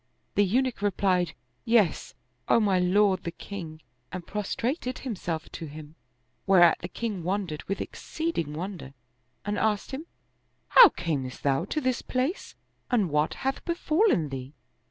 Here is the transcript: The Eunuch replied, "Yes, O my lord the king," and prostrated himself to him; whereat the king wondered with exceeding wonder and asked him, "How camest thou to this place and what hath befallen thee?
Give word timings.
The 0.33 0.43
Eunuch 0.43 0.81
replied, 0.81 1.35
"Yes, 1.63 2.15
O 2.47 2.59
my 2.59 2.79
lord 2.79 3.21
the 3.23 3.29
king," 3.29 3.83
and 4.11 4.25
prostrated 4.25 4.97
himself 4.97 5.47
to 5.51 5.67
him; 5.67 5.93
whereat 6.47 6.79
the 6.79 6.87
king 6.87 7.21
wondered 7.21 7.61
with 7.65 7.79
exceeding 7.81 8.53
wonder 8.53 8.95
and 9.45 9.59
asked 9.59 9.91
him, 9.91 10.07
"How 10.69 10.89
camest 10.89 11.43
thou 11.43 11.65
to 11.65 11.79
this 11.79 12.01
place 12.01 12.55
and 12.89 13.11
what 13.11 13.35
hath 13.45 13.63
befallen 13.63 14.29
thee? 14.29 14.53